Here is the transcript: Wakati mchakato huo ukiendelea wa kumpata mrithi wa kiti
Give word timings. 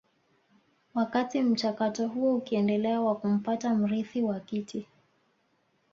Wakati 0.93 1.41
mchakato 1.41 2.07
huo 2.07 2.35
ukiendelea 2.35 3.01
wa 3.01 3.15
kumpata 3.15 3.75
mrithi 3.75 4.21
wa 4.21 4.39
kiti 4.39 4.85